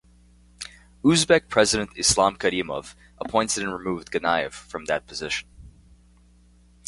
[1.03, 5.47] Uzbek President Islam Karimov appointed and removed G'aniev from that position.